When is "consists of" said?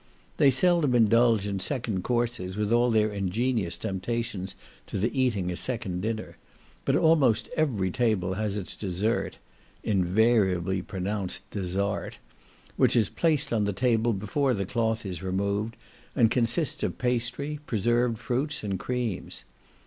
16.31-16.97